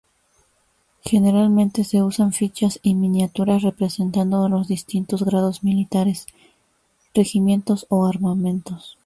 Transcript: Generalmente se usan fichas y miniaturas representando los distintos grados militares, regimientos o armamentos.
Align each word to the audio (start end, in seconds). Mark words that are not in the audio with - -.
Generalmente 1.03 1.83
se 1.83 2.01
usan 2.01 2.33
fichas 2.33 2.79
y 2.81 2.95
miniaturas 2.95 3.61
representando 3.61 4.49
los 4.49 4.67
distintos 4.67 5.21
grados 5.23 5.63
militares, 5.63 6.25
regimientos 7.13 7.85
o 7.89 8.07
armamentos. 8.07 8.97